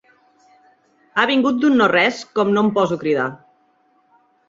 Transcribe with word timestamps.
Ha 1.19 1.27
vingut 1.33 1.61
d'un 1.65 1.79
no 1.83 1.91
res 1.93 2.25
com 2.41 2.57
no 2.57 2.67
em 2.69 2.75
poso 2.81 3.01
a 3.01 3.07
cridar. 3.07 3.33